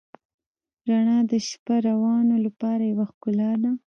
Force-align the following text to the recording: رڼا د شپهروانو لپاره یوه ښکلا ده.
رڼا 0.87 1.17
د 1.31 1.33
شپهروانو 1.47 2.35
لپاره 2.45 2.83
یوه 2.91 3.05
ښکلا 3.11 3.51
ده. 3.61 3.71